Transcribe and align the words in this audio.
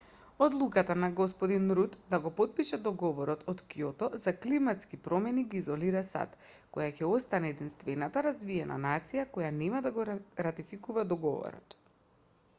одлуката 0.43 0.93
на 1.01 1.07
г 1.17 1.25
руд 1.79 1.97
да 2.13 2.19
го 2.21 2.29
потпише 2.39 2.77
договорот 2.85 3.43
од 3.53 3.59
кјото 3.73 4.09
за 4.23 4.33
климатски 4.45 4.99
промени 5.09 5.43
ги 5.51 5.59
изолира 5.59 6.01
сад 6.07 6.33
која 6.77 6.87
ќе 7.01 7.09
остане 7.17 7.51
единствената 7.55 8.23
развиена 8.29 8.79
нација 8.87 9.27
која 9.37 9.51
нема 9.59 9.83
да 9.89 9.93
го 9.99 10.07
ратификува 10.11 11.05
договорот 11.13 11.77